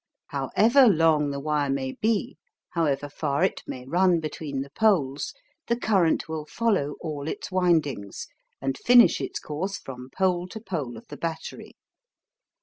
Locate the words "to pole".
10.47-10.97